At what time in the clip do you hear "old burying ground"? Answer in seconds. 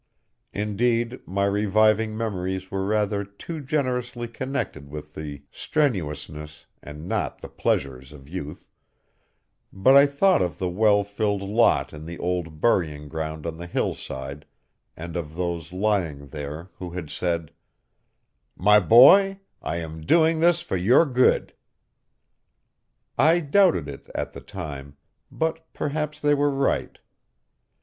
12.17-13.45